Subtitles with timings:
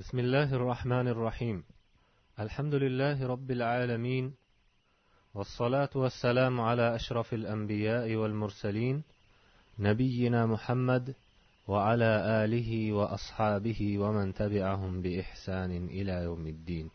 [0.00, 1.64] بسم الله الرحمن الرحيم.
[2.44, 4.34] الحمد لله رب العالمين
[5.34, 9.02] والصلاة والسلام على أشرف الأنبياء والمرسلين
[9.78, 11.14] نبينا محمد
[11.68, 12.12] وعلى
[12.44, 16.90] آله وأصحابه ومن تبعهم بإحسان إلى يوم الدين.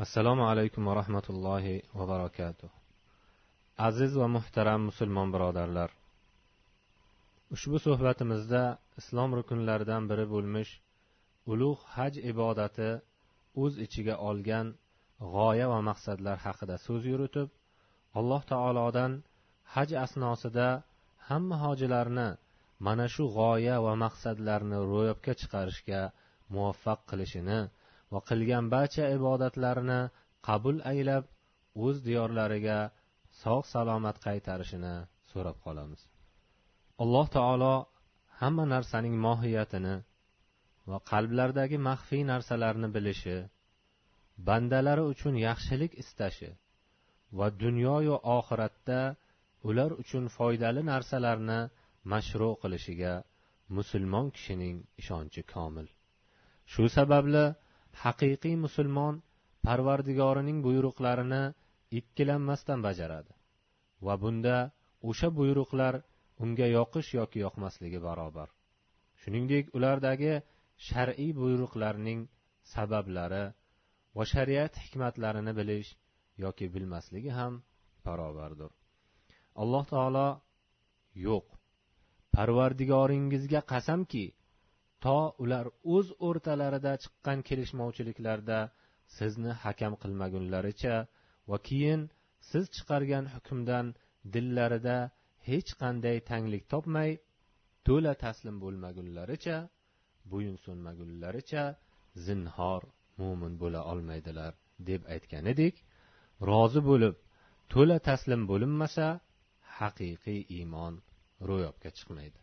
[0.00, 2.68] السلام عليكم ورحمة الله وبركاته.
[3.78, 5.90] Aziz va muhtaram musulmon birodarlar
[7.50, 10.72] ushbu suhbatimizda islom rukunlaridan biri bo'lmish
[11.52, 12.90] ulug' haj ibodati
[13.62, 14.66] o'z ichiga olgan
[15.34, 17.48] g'oya va maqsadlar haqida so'z yuritib
[18.18, 19.12] alloh taolodan
[19.74, 20.68] haj asnosida
[21.28, 22.28] hamma hojilarni
[22.86, 26.00] mana shu g'oya va maqsadlarni ro'yobga chiqarishga
[26.54, 27.60] muvaffaq qilishini
[28.12, 30.00] va qilgan barcha ibodatlarini
[30.48, 31.24] qabul aylab
[31.84, 32.78] o'z diyorlariga
[33.42, 34.94] sog' salomat qaytarishini
[35.30, 36.00] so'rab qolamiz.
[37.02, 37.74] Alloh taolo
[38.40, 39.94] hamma narsaning mohiyatini
[40.90, 43.36] va qalblardagi maxfiy narsalarni bilishi
[44.48, 46.50] bandalari uchun yaxshilik istashi
[47.38, 49.00] va dunyoyu oxiratda
[49.68, 51.60] ular uchun foydali narsalarni
[52.12, 53.14] mashru qilishiga
[53.76, 55.86] musulmon kishining ishonchi komil.
[56.72, 57.44] Shu sababli
[58.02, 59.14] haqiqiy musulmon
[59.66, 61.42] parvardigorining buyruqlarini
[61.98, 63.32] ikkilanmasdan bajaradi
[64.06, 64.56] va bunda
[65.10, 65.94] o'sha buyruqlar
[66.44, 68.48] unga yoqish yoki yoqmasligi barobar.
[69.20, 70.32] Shuningdek ulardagi
[70.88, 72.20] shar'iy buyruqlarning
[72.74, 73.44] sabablari
[74.16, 75.90] va shariat hikmatlarini bilish
[76.44, 77.52] yoki bilmasligi ham
[78.06, 78.70] barobardir.
[79.62, 80.28] Alloh taolo
[81.26, 81.46] yo'q
[82.36, 84.24] parvardigoringizga qasamki
[85.04, 88.58] to ular o'z o'rtalarida chiqqan kelishmovchiliklarda
[89.16, 90.96] sizni hakam qilmagunlaricha
[91.50, 92.00] va keyin
[92.50, 93.86] siz chiqargan hukmdan
[94.34, 94.96] dillarida
[95.48, 97.10] hech qanday tanglik topmay
[97.86, 99.56] to'la taslim bo'lmagunlaricha
[100.32, 101.64] bo'yinsunmagunlaricha
[102.26, 102.82] zinhor
[103.20, 104.52] mo'min bo'la olmaydilar
[104.88, 105.74] deb aytgan edik.
[106.50, 107.14] Rozi bo'lib
[107.72, 109.06] to'la taslim bo'linmasa
[109.78, 110.94] haqiqiy iymon
[111.48, 112.38] ro'yobga chiqmaydi.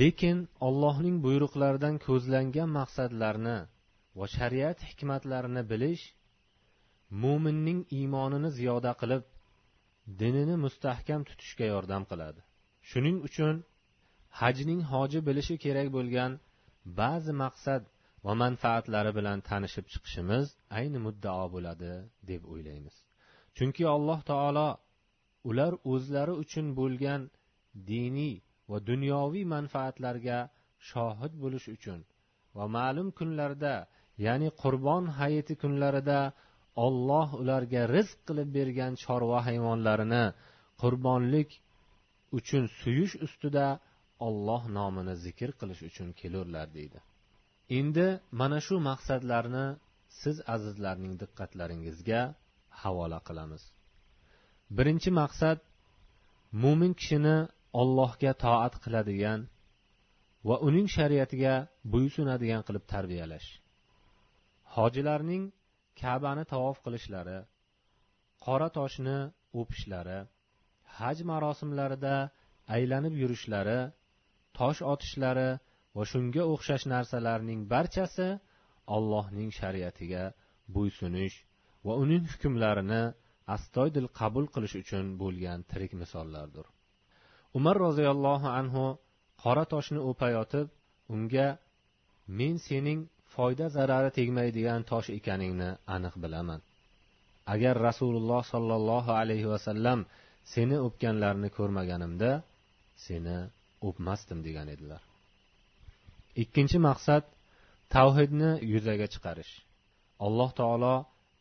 [0.00, 0.36] Lekin
[0.66, 3.58] allohning buyruqlaridan ko'zlangan maqsadlarni
[4.18, 6.04] va shariat hikmatlarini bilish
[7.22, 9.22] mo'minning iymonini ziyoda qilib
[10.20, 12.40] dinini mustahkam tutishga yordam qiladi.
[12.90, 13.54] Shuning uchun
[14.40, 16.32] hajning hoji bilishi kerak bo'lgan
[17.00, 17.82] ba'zi maqsad
[18.24, 20.46] va manfaatlari bilan tanishib chiqishimiz
[20.78, 21.92] ayni muddao bo'ladi
[22.30, 22.96] deb o'ylaymiz.
[23.56, 24.68] Chunki alloh taolo
[25.50, 27.20] ular o'zlari uchun bo'lgan
[27.90, 28.36] diniy
[28.70, 30.38] va dunyoviy manfaatlarga
[30.90, 32.00] shohid bo'lish uchun
[32.56, 33.74] va ma'lum kunlarda
[34.26, 36.20] ya'ni qurbon hayiti kunlarida
[36.86, 40.24] olloh ularga rizq qilib bergan chorva hayvonlarini
[40.82, 41.50] qurbonlik
[42.38, 43.66] uchun suyish ustida
[44.26, 46.98] olloh nomini zikr qilish uchun kelurlar deydi.
[47.78, 48.06] Endi
[48.40, 49.66] mana shu maqsadlarni
[50.20, 52.22] siz azizlarning diqqatlaringizga
[52.82, 53.62] havola qilamiz.
[54.76, 55.58] Birinchi maqsad
[56.62, 57.36] mo'min kishini
[57.80, 59.40] ollohga toat qiladigan
[60.48, 61.54] va uning shariatiga
[61.92, 63.48] bo'ysunadigan qilib tarbiyalash.
[64.76, 65.42] Hojilarning
[66.00, 67.38] kabani tavof qilishlari
[68.44, 69.18] qora toshni
[69.60, 70.18] o'pishlari
[70.98, 72.14] haj marosimlarida
[72.76, 73.78] aylanib yurishlari
[74.58, 75.50] tosh otishlari
[75.96, 78.28] va shunga o'xshash narsalarning barchasi
[78.96, 80.24] allohning shariatiga
[80.74, 81.36] bo'ysunish
[81.86, 83.02] va uning hukmlarini
[83.56, 86.66] astoydil qabul qilish uchun bo'lgan tirik misollardir.
[87.58, 88.84] Umar roziyallohu anhu
[89.42, 90.66] qora toshni o'payotib
[91.14, 91.48] unga
[92.38, 93.00] men sening
[93.34, 96.60] foyda zarari tegmaydigan tosh ekaningni aniq bilaman.
[97.54, 99.98] Agar rasululloh sollallohu alayhi vasallam
[100.54, 102.30] seni o'pganlarini ko'rmaganimda
[103.06, 103.38] seni
[103.86, 105.02] o'pmasdim degan edilar.
[106.42, 107.24] Ikkinchi maqsad
[107.94, 109.52] tavhidni yuzaga chiqarish.
[110.26, 110.94] Alloh taolo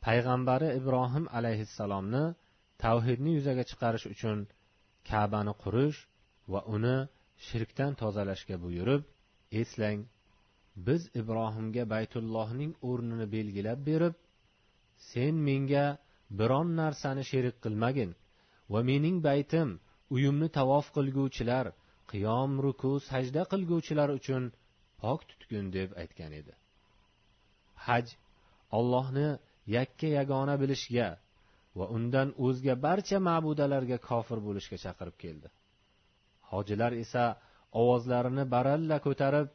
[0.06, 2.24] payg'ambari ibrohim alayhissalomni
[2.84, 4.38] tavhidni yuzaga chiqarish uchun
[5.10, 5.98] kabani qurish
[6.52, 6.98] va uni
[7.48, 9.04] shirkdan tozalashga buyurib
[9.62, 10.00] eslang
[10.88, 14.16] biz ibrohimga baytullohning o'rnini belgilab berib
[15.10, 15.86] sen menga
[16.40, 18.12] biron narsani sherik qilmagin
[18.74, 19.70] va mening baytim
[20.16, 21.66] uyimni tavof qilguvchilar
[22.12, 24.44] qiyom ruku sajda qilguvchilar uchun
[25.02, 26.54] pok tutgin deb aytgan edi.
[27.86, 28.06] Haj
[28.78, 29.28] ollohni
[29.76, 31.08] yakka yagona bilishga
[31.78, 35.48] va undan o'zga barcha ma'budalarga kofir bo'lishga chaqirib keldi.
[36.52, 37.26] Hojilar esa
[37.82, 39.48] ovozlarini baralla ko'tarib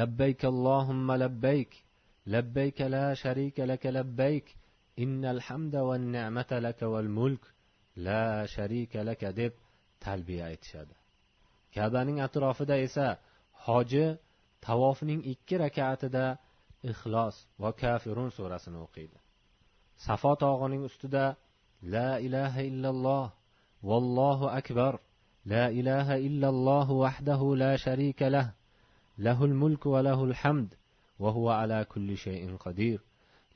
[0.00, 1.70] labbayk allohumma labbayk
[2.34, 4.46] labbayk la sharika laka labbayk
[5.04, 7.42] innal hamda va ni'mata laka wal mulk
[8.06, 8.24] la
[8.54, 9.52] sharika laka deb
[10.04, 10.94] talbiya aytishadi.
[11.74, 13.08] kabaning atrofida esa
[13.66, 14.06] hoji
[14.66, 16.24] tavofning ikki rakatida
[16.90, 19.18] ixlos va kafirun surasini o'qiydi
[20.06, 21.24] safo tog'ining ustida
[21.94, 23.26] la ilaha illalloh
[23.88, 24.94] vallohu akbar
[25.52, 28.46] la ilaha illalloh vahdahu la sharika lah
[29.18, 30.70] lahul mulk va lahul hamd
[31.22, 32.98] va huva ala kulli shayin qadir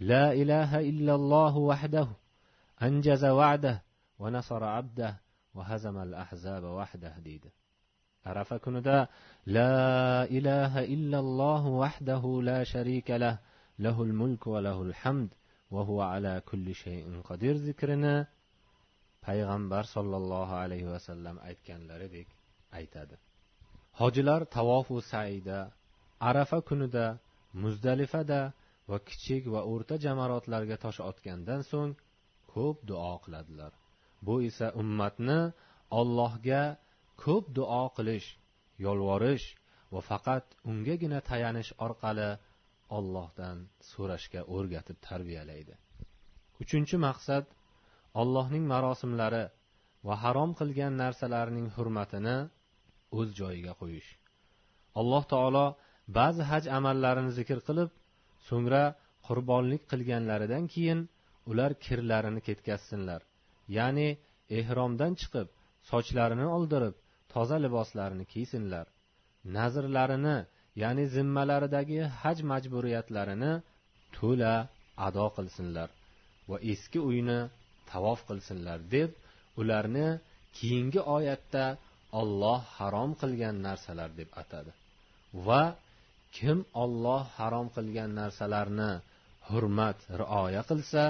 [0.00, 2.14] la ilaha illalloh vahdahu
[2.86, 3.76] anjaza va'dah
[4.20, 5.12] va nasara abdah
[5.56, 7.50] va hazama al ahzaba vahdah deydi
[8.30, 8.98] arafa kunida
[9.56, 13.34] la ilaha illalloh vahdahu la sharika lah
[13.84, 15.30] lahul mulk va lahul hamd
[15.74, 18.14] va huva ala kulli shayin qodir zikrini
[19.26, 22.28] payg'ambar sollallohu alayhi vasallam aytganlaridek
[22.78, 23.14] aytadi.
[24.00, 25.58] Hojilar tavofu saida
[26.28, 27.06] arafa kunida
[27.62, 28.40] muzdalifada
[28.90, 31.92] va kichik va o'rta jamoatlarga tosh otgandan so'ng
[32.52, 33.72] ko'p duo qiladilar.
[34.26, 35.38] Bu esa ummatni
[36.00, 36.62] ollohga
[37.22, 38.28] ko'p duo qilish
[38.86, 39.46] yolvorish
[39.92, 42.30] va faqat ungagina tayanish orqali
[42.98, 43.56] ollohdan
[43.90, 45.74] so'rashga o'rgatib tarbiyalaydi.
[46.62, 47.44] Uchinchi maqsad
[48.20, 49.44] allohning marosimlari
[50.06, 52.36] va harom qilgan narsalarning hurmatini
[53.18, 54.10] o'z joyiga qo'yish.
[55.00, 55.66] Alloh taolo
[56.18, 57.90] ba'zi haj amallarini zikr qilib
[58.48, 58.84] so'ngra
[59.26, 61.00] qurbonlik qilganlaridan keyin
[61.50, 63.20] ular kirlarini ketkazsinlar.
[63.76, 64.08] Ya'ni
[64.58, 65.48] ehromdan chiqib
[65.90, 66.94] sochlarini oldirib
[67.36, 68.86] toza liboslarini kiysinlar.
[69.56, 70.36] Nazrlarini
[70.82, 73.52] ya'ni zimmalaridagi haj majburiyatlarini
[74.16, 74.54] to'la
[75.06, 75.88] ado qilsinlar
[76.50, 77.40] va eski uyni
[77.90, 79.10] tavof qilsinlar deb
[79.60, 80.08] ularni
[80.58, 81.64] keyingi oyatda
[82.20, 84.72] olloh harom qilgan narsalar deb atadi.
[85.46, 85.62] Va
[86.36, 88.90] kim olloh harom qilgan narsalarni
[89.48, 91.04] hurmat rioya qilsa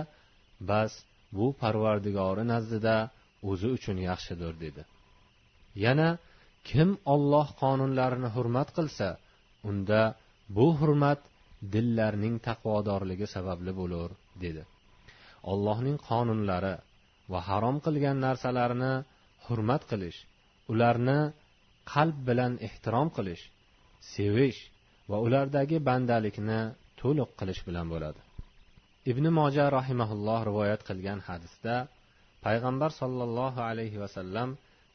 [0.71, 0.93] bas
[1.37, 2.97] bu parvardigori nazdida
[3.51, 4.83] o'zi uchun yaxshidir dedi.
[5.85, 6.09] Yana
[6.69, 9.09] kim olloh qonunlarini hurmat qilsa
[9.69, 10.01] unda
[10.57, 11.21] bu hurmat
[11.75, 14.11] dillarning taqvodorligi sababli bo'lur
[14.45, 14.63] dedi.
[15.53, 16.75] Ollohning qonunlari
[17.33, 18.95] va harom qilgan narsalarini
[19.47, 20.19] hurmat qilish
[20.73, 21.21] ularni
[21.93, 23.43] qalb bilan ehtirom qilish
[24.15, 24.61] sevish
[25.11, 26.61] va ulardagi bandalikni
[27.01, 28.21] to'liq qilish bilan bo'ladi.
[29.11, 31.75] Ibn moja rahimaulloh rivoyat qilgan hadisda
[32.45, 34.49] payg'ambar sollallohu alayhi vasallam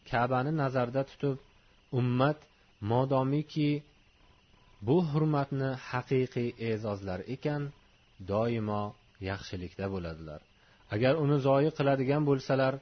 [0.09, 1.35] kabani nazarda tutib
[1.99, 2.39] ummat
[2.91, 3.71] modomiki
[4.87, 7.61] bu hurmatni haqiqiy e'zozlar ekan
[8.31, 8.83] doimo
[9.29, 10.39] yaxshilikda bo'ladilar.
[10.95, 12.73] Agar uni zoyi qiladigan bo'lsalar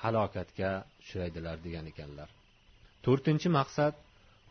[0.00, 0.70] halokatga
[1.00, 2.28] uchraydilar degan ekanlar.
[3.04, 3.94] To'rtinchi maqsad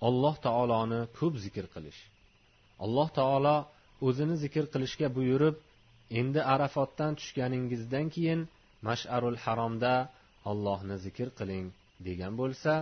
[0.07, 2.01] alloh taoloni ko'p zikr qilish.
[2.85, 3.57] Alloh taolo
[4.07, 5.55] o'zini zikr qilishga buyurib
[6.19, 8.41] endi arafotdan tushganingizdan keyin
[8.87, 9.93] masharul haromda
[10.51, 11.65] ollohni zikr qiling
[12.07, 12.73] degan bo'lsa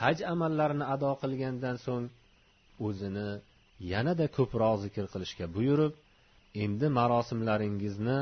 [0.00, 2.06] haj amallarini ado qilgandan so'ng
[2.86, 3.28] o'zini
[3.92, 5.94] yanada ko'proq zikr qilishga buyurib
[6.64, 8.18] endi marosimlaringizni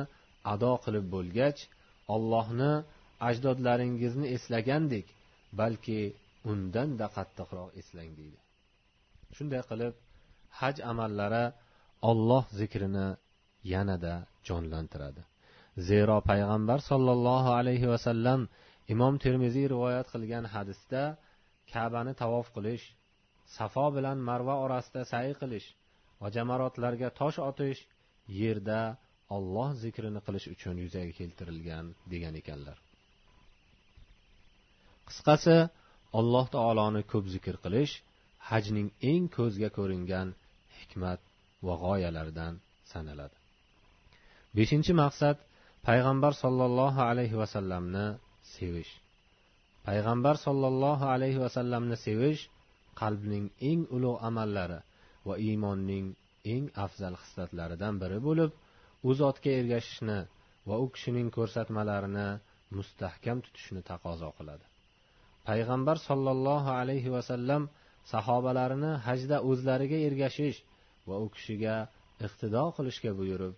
[0.53, 1.59] ado qilib bo'lgach
[2.15, 2.73] ollohni
[3.29, 5.07] ajdodlaringizni eslagandek
[5.61, 6.01] balki
[6.53, 8.39] undanda qattiqroq eslang deydi.
[9.37, 9.95] Shunday qilib
[10.61, 11.45] haj amallari
[12.11, 13.09] olloh zikrini
[13.73, 14.15] yanada
[14.49, 15.23] jonlantiradi.
[15.89, 18.41] Zero payg'ambar sollallohu alayhi vasallam
[18.93, 21.03] imom termiziy rivoyat qilgan hadisda
[21.73, 22.85] kabani tavof qilish
[23.57, 25.69] safo bilan marva orasida say qilish
[26.21, 27.81] va jamarotlarga tosh otish
[28.41, 28.81] yerda
[29.37, 32.79] olloh zikrini qilish uchun yuzaga keltirilgan degan ekanlar.
[35.09, 35.57] Qisqasi
[36.19, 37.93] alloh taoloni ko'p zikr qilish
[38.51, 40.29] hajning eng ko'zga ko'ringan
[40.79, 41.21] hikmat
[41.67, 42.55] va g'oyalaridan
[42.93, 43.37] sanaladi.
[44.57, 45.37] Beshinchi maqsad
[45.89, 48.07] payg'ambar sollallohu alayhi vasallamni
[48.57, 48.93] sevish.
[49.87, 52.43] Payg'ambar sollallohu alayhi vasallamni sevish
[53.01, 54.81] qalbning eng ulug' amallari
[55.29, 56.07] va iymonning
[56.55, 58.51] eng afzal hislatlaridan biri bo'lib
[59.09, 60.19] u zotga ergashishni
[60.69, 62.29] va u kishining ko'rsatmalarini
[62.77, 64.65] mustahkam tutishni taqozo qiladi.
[65.49, 67.63] Payg'ambar sollallohu alayhi vasallam
[68.13, 70.59] sahobalarini hajda o'zlariga ergashish
[71.09, 71.75] va u kishiga
[72.27, 73.55] iqtido qilishga buyurib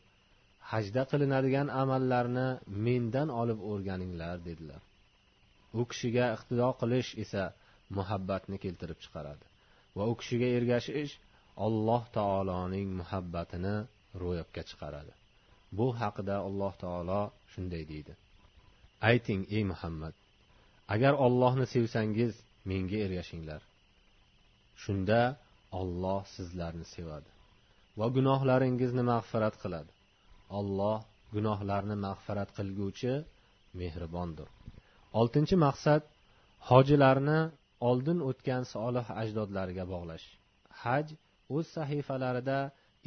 [0.71, 2.49] hajda qilinadigan amallarni
[2.87, 4.81] mendan olib o'rganinglar dedilar.
[5.79, 7.45] U kishiga iqtido qilish esa
[7.97, 9.45] muhabbatni keltirib chiqaradi
[9.97, 11.13] va u kishiga ergashish
[11.67, 13.77] alloh taoloning muhabbatini
[14.23, 15.13] ro'yobga chiqaradi.
[15.79, 17.21] Bu haqida alloh taolo
[17.53, 18.13] shunday deydi.
[19.11, 20.15] Ayting ey muhammad
[20.95, 22.35] agar ollohni sevsangiz
[22.71, 23.61] menga ergashinglar.
[24.83, 25.21] Shunda
[25.81, 27.31] olloh sizlarni sevadi
[27.99, 29.93] va gunohlaringizni mag'firat qiladi.
[30.59, 30.99] Olloh
[31.35, 33.13] gunohlarni mag'firat qilguvchi
[33.81, 34.49] mehribondir.
[35.21, 36.03] Oltinchi maqsad
[36.71, 37.41] hojilarni
[37.91, 40.27] oldin o'tgan solih ajdodlariga bog'lash.
[40.83, 41.07] Haj
[41.57, 42.59] o'z sahifalarida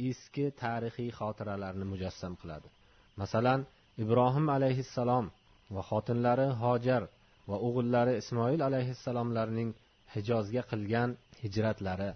[0.08, 2.68] eski tarixiy xotiralarni mujassam qiladi.
[3.20, 3.60] Masalan
[4.02, 5.26] ibrohim alayhissalom
[5.74, 7.02] va xotinlari hojar
[7.50, 9.70] va o'g'illari ismoil alayhissalomlarning
[10.14, 11.10] hijozga qilgan
[11.42, 12.10] hijratlari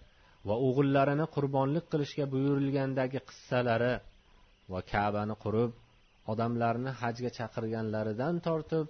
[0.48, 3.92] va o'g'illarini qurbonlik qilishga buyurilgandagi qissalari
[4.72, 5.70] va kabani qurib
[6.32, 8.86] odamlarni hajga chaqirganlaridan tortib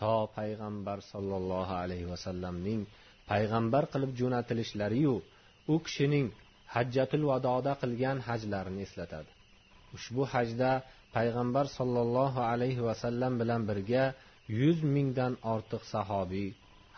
[0.00, 2.80] to payg'ambar sollallohu alayhi vasallamning
[3.30, 5.14] payg'ambar qilib jo'natilishlariyu
[5.72, 6.26] u kishining
[6.74, 9.30] hajjatul vadoda qilgan hajlarini eslatadi.
[9.96, 10.70] Ushbu hajda
[11.16, 14.04] payg'ambar sollallohu alayhi vasallam bilan birga
[14.60, 16.48] yuz mingdan ortiq sahobiy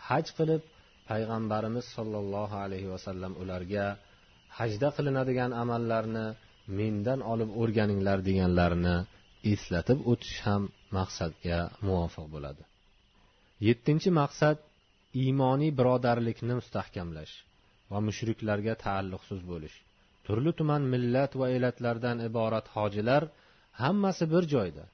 [0.07, 0.61] haj qilib
[1.09, 3.87] payg'ambarimiz sollallohu alayhi vasallam ularga
[4.57, 6.27] hajda qilinadigan amallarni
[6.77, 8.95] mendan olib o'rganinglar deganlarini
[9.53, 10.63] eslatib o'tish ham
[10.97, 12.63] maqsadga muvofiq bo'ladi.
[13.67, 14.57] Yettinchi maqsad
[15.23, 17.33] iymoniy birodarlikni mustahkamlash
[17.91, 19.77] va mushriklarga taalluqsiz bo'lish.
[20.25, 23.23] Turli tuman millat va elatlardan iborat hojilar
[23.81, 24.85] hammasi bir joyda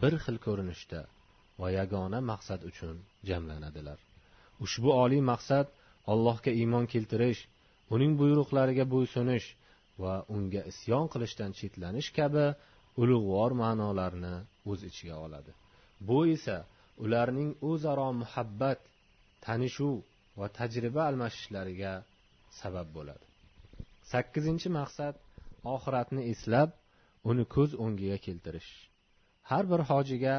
[0.00, 1.00] bir xil ko'rinishda
[1.60, 2.96] va yagona maqsad uchun
[3.28, 3.98] jamlanadilar.
[4.64, 5.66] Ushbu oliy maqsad
[6.12, 7.40] allohga iymon keltirish
[7.94, 9.46] uning buyruqlariga bo'ysunish
[10.02, 12.46] va unga isyon qilishdan chetlanish kabi
[13.02, 14.34] ulug'vor ma'nolarni
[14.70, 15.52] o'z ichiga oladi.
[16.08, 16.56] Bu esa
[17.04, 18.80] ularning o'zaro muhabbat
[19.46, 19.96] tanishuv
[20.38, 21.92] va tajriba almashishlariga
[22.60, 23.26] sabab bo'ladi.
[24.12, 25.14] Sakkizinchi maqsad
[25.74, 26.70] oxiratni eslab
[27.30, 28.70] uni ko'z o'ngiga keltirish.
[29.50, 30.36] Har bir hojiga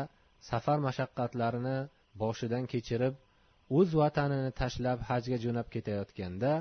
[0.49, 1.77] safar mashaqqatlarini
[2.21, 3.15] boshidan kechirib
[3.77, 6.51] o'z vatanini tashlab hajga jo'nab ketayotganda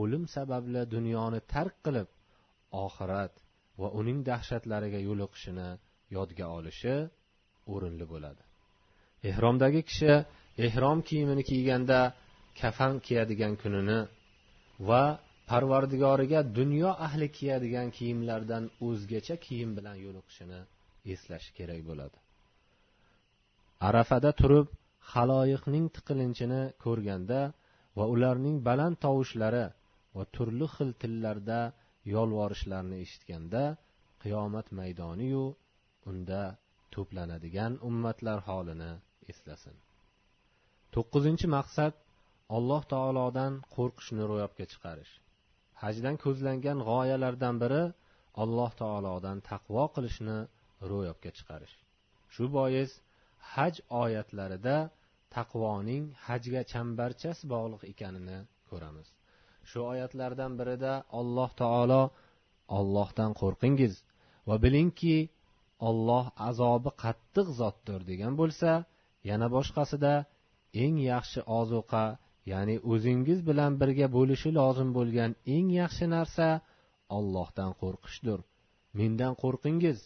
[0.00, 2.08] o'lim sababli dunyoni tark qilib
[2.84, 3.34] oxirat
[3.80, 5.68] va uning dahshatlariga yo'liqishini
[6.16, 6.94] yodga olishi
[7.72, 8.42] o'rinli bo'ladi.
[9.30, 10.12] Ehromdagi kishi
[10.66, 11.98] ehrom kiyimini kiyganda
[12.60, 13.98] kafan kiyadigan kunini
[14.88, 15.04] va
[15.50, 20.60] parvardigoriga dunyo ahli kiyadigan kiyimlardan o'zgacha kiyim bilan yo'liqishini
[21.12, 22.18] eslashi kerak bo'ladi.
[23.88, 24.66] Arafada turib
[25.12, 27.40] haloyiqning tiqilinchini ko'rganda
[27.96, 29.64] va ularning baland tovushlari
[30.16, 31.60] va turli xil tillarda
[32.14, 33.62] yolvorishlarini eshitganda
[34.22, 35.44] qiyomat maydoniyu
[36.10, 36.42] unda
[36.94, 38.92] to'planadigan ummatlar holini
[39.32, 39.76] eslasin.
[40.94, 41.94] To'qqizinchi maqsad
[42.56, 45.12] alloh taolodan qo'rqishni ro'yobga chiqarish.
[45.82, 47.82] Hajdan ko'zlangan g'oyalardan biri
[48.42, 50.38] alloh taolodan taqvo qilishni
[50.90, 51.74] ro'yobga chiqarish.
[52.34, 52.90] Shu bois
[53.54, 54.76] haj oyatlarida
[55.36, 58.38] taqvoning hajga chambarchas bog'liq ekanini
[58.70, 59.08] ko'ramiz.
[59.70, 62.02] Shu oyatlardan birida alloh taolo
[62.78, 63.94] ollohdan qo'rqingiz
[64.48, 65.16] va bilingki
[65.88, 68.70] olloh azobi qattiq zotdir degan bo'lsa
[69.30, 70.14] yana boshqasida
[70.84, 72.04] eng yaxshi ozuqa
[72.52, 76.48] ya'ni o'zingiz bilan birga bo'lishi lozim bo'lgan eng yaxshi narsa
[77.18, 78.40] ollohdan qo'rqishdir.
[78.98, 79.98] Mendan qo'rqingiz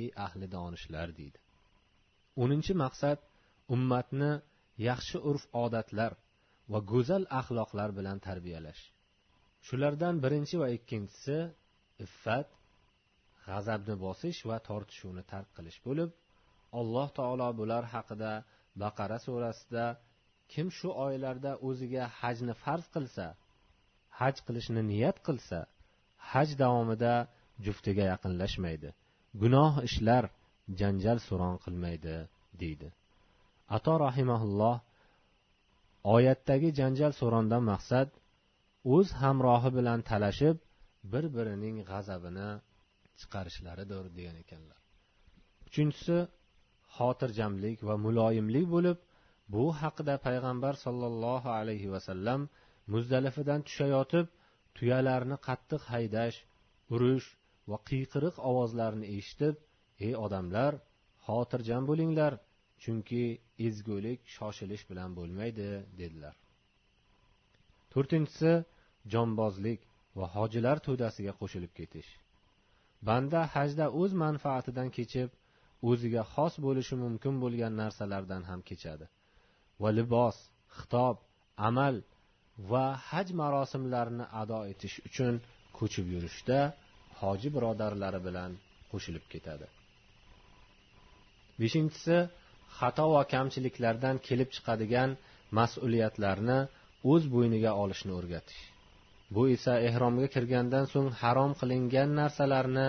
[0.00, 1.38] ey ahli donishlar deydi.
[2.42, 3.18] O'ninchi maqsad
[3.74, 4.32] ummatni
[4.88, 6.12] yaxshi urf odatlar
[6.72, 8.82] va go'zal axloqlar bilan tarbiyalash.
[9.66, 11.38] Shulardan birinchi va ikkinchisi
[12.04, 12.48] iffat
[13.46, 16.10] g'azabni bosish va tortishuvni tark qilish bo'lib
[16.80, 18.32] alloh taolo bular haqida
[18.82, 19.86] baqara surasida
[20.52, 23.26] kim shu oylarda o'ziga hajni farz qilsa
[24.20, 25.58] haj qilishni niyat qilsa
[26.32, 27.14] haj davomida
[27.66, 28.88] juftiga yaqinlashmaydi.
[29.42, 30.24] Gunoh ishlar
[30.80, 32.16] janjal suron qilmaydi
[32.62, 32.88] deydi.
[33.76, 34.76] Ato rahimaulloh
[36.16, 38.08] oyatdagi janjal so'rondan maqsad
[38.84, 40.56] o'z hamrohi bilan talashib
[41.12, 42.50] bir birining g'azabini
[43.20, 44.80] chiqarishlaridir degan ekanlar.
[45.68, 46.18] Uchinchisi
[46.96, 48.98] xotirjamlik va muloyimlik bo'lib
[49.54, 52.40] bu haqida payg'ambar sollallohu alayhi vasallam
[52.92, 54.26] muzdalifadan tushayotib
[54.76, 56.36] tuyalarni qattiq haydash
[56.94, 57.26] urish
[57.70, 59.54] va qiyqiriq ovozlarini eshitib
[60.06, 60.72] ey odamlar
[61.26, 62.32] xotirjam bo'linglar
[62.82, 63.24] chunki
[63.66, 65.68] ezgulik shoshilish bilan bo'lmaydi
[66.00, 66.34] dedilar.
[67.92, 68.52] To'rtinchisi
[69.12, 69.80] jonbozlik
[70.18, 72.10] va hojilar to'dasiga qo'shilib ketish.
[73.08, 75.30] Banda hajda o'z manfaatidan kechib
[75.90, 79.06] o'ziga xos bo'lishi mumkin bo'lgan narsalardan ham kechadi.
[79.82, 80.36] Va libos
[80.78, 81.16] xitob
[81.68, 81.94] amal
[82.70, 85.34] va haj marosimlarini ado etish uchun
[85.78, 86.58] ko'chib yurishda
[87.20, 88.50] hoji birodarlari bilan
[88.90, 89.66] qo'shilib ketadi.
[91.60, 92.16] Beshinchisi
[92.78, 95.10] xato va kamchiliklardan kelib chiqadigan
[95.58, 96.58] mas'uliyatlarni
[97.12, 98.62] o'z bo'yniga olishni o'rgatish.
[99.34, 102.88] Bu esa ehromga kirgandan so'ng harom qilingan narsalarni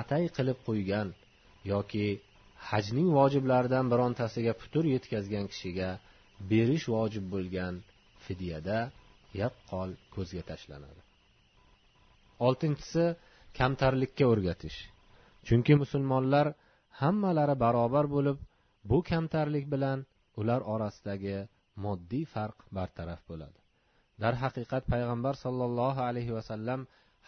[0.00, 1.08] atay qilib qo'ygan
[1.72, 2.06] yoki
[2.68, 5.90] hajning vojiblaridan birontasiga putur yetkazgan kishiga
[6.50, 7.74] berish vojib bo'lgan
[8.24, 8.78] fidyada
[9.42, 11.00] yaqqol ko'zga tashlanadi.
[12.46, 13.04] Oltinchisi
[13.58, 14.78] kamtarlikka o'rgatish.
[15.46, 16.46] Chunki musulmonlar
[17.00, 18.38] hammalari barobar bo'lib
[18.90, 19.98] bu kamtarlik bilan
[20.40, 21.38] ular orasidagi
[21.84, 23.58] moddiy farq bartaraf bo'ladi.
[24.22, 26.80] Darhaqiqat payg'ambar sollallohu alayhi vasallam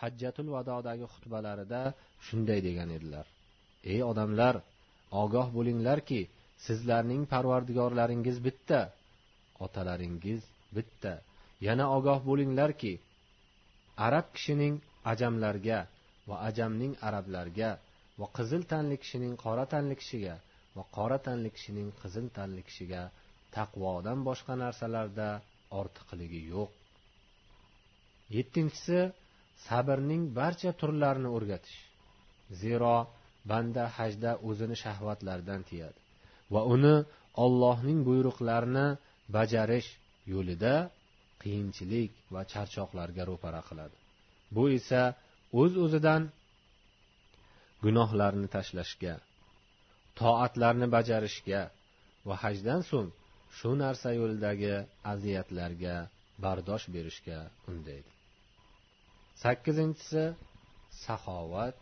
[0.02, 1.82] hajjatul vadodagi xutbalarida
[2.26, 3.26] shunday degan edilar.
[3.92, 4.54] Ey odamlar
[5.22, 6.20] ogoh bo'linglarki
[6.66, 8.80] sizlarning parvardigorlaringiz bitta
[9.64, 10.42] otalaringiz
[10.76, 11.12] bitta.
[11.66, 12.92] Yana ogoh bo'linglarki
[14.06, 14.74] arab kishining
[15.12, 15.78] ajamlarga
[16.28, 17.70] va ajamning arablarga
[18.20, 20.34] va qizil tanli kishining qora tanli kishiga
[20.76, 23.02] va qora tanli kishining qizil tanli kishiga
[23.56, 25.28] taqvodan boshqa narsalarda
[25.80, 26.70] ortiqligi yo'q.
[28.36, 28.98] Yettinchisi
[29.66, 31.78] sabrning barcha turlarini o'rgatish.
[32.62, 32.96] Zero
[33.50, 35.98] banda hajda o'zini shahvatlardan tiyadi
[36.54, 36.96] va uni
[37.44, 38.86] ollohning buyruqlarini
[39.36, 39.88] bajarish
[40.32, 40.74] yo'lida
[41.42, 43.96] qiyinchilik va charchoqlarga ro'para qiladi.
[44.54, 45.02] Bu esa
[45.60, 46.22] o'z o'zidan
[47.84, 49.14] gunohlarni tashlashga
[50.20, 51.62] toatlarni bajarishga
[52.28, 53.10] va hajdan so'ng
[53.58, 54.74] shu narsa yo'lidagi
[55.12, 55.96] aziyatlarga
[56.44, 57.38] bardosh berishga
[57.70, 58.10] undaydi.
[59.42, 60.24] Sakkizinchisi
[61.04, 61.74] saxovat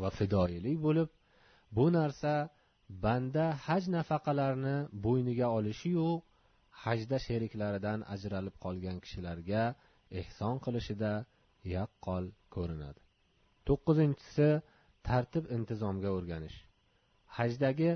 [0.00, 1.08] va fidoyilik bo'lib
[1.76, 2.32] bu narsa
[3.04, 6.08] banda haj nafaqalarini bo'yniga olishiyu
[6.84, 9.62] hajda sheriklaridan ajralib qolgan kishilarga
[10.20, 11.12] ehson qilishida
[11.76, 13.00] yaqqol ko'rinadi.
[13.68, 14.48] To'qqizinchisi
[15.08, 16.58] tartib intizomga o'rganish.
[17.38, 17.90] Hajdagi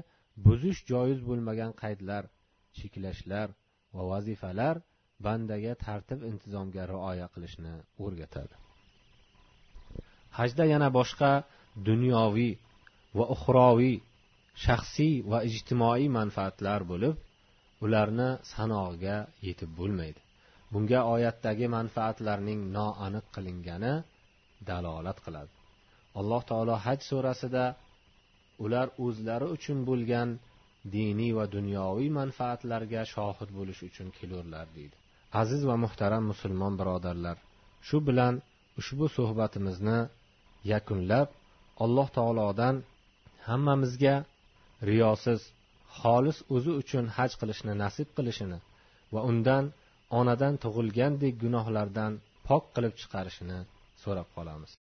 [0.47, 2.25] buzish joiz bo'lmagan qaydlar
[2.78, 3.49] cheklashlar
[3.94, 4.76] va vazifalar
[5.26, 8.54] bandaga tartib intizomga rioya qilishni o'rgatadi.
[10.38, 11.30] Hajda yana boshqa
[11.88, 12.52] dunyoviy
[13.18, 13.97] va uxroviy
[14.64, 17.16] shaxsiy va ijtimoiy manfaatlar bo'lib
[17.85, 19.16] ularni sanog'iga
[19.47, 20.20] yetib bo'lmaydi.
[20.73, 23.94] Bunga oyatdagi manfaatlarning noaniq qilingani
[24.68, 25.52] dalolat qiladi.
[26.20, 27.64] Alloh taolo haj surasida
[28.64, 30.28] ular o'zlari uchun bo'lgan
[30.97, 34.96] diniy va dunyoviy manfaatlarga shohid bo'lish uchun kelurlar deydi.
[35.42, 37.37] Aziz va muhtaram musulmon birodarlar
[37.88, 38.35] shu bilan
[38.81, 39.98] ushbu suhbatimizni
[40.72, 41.29] yakunlab
[41.85, 42.77] alloh taolodan
[43.48, 44.16] hammamizga
[44.88, 45.40] riyosiz
[45.98, 48.59] xolis o'zi uchun haj qilishni nasib qilishini
[49.14, 49.64] va undan
[50.20, 52.12] onadan tug'ilgandek gunohlardan
[52.48, 53.59] pok qilib chiqarishini
[54.03, 54.72] so'rab qolamiz.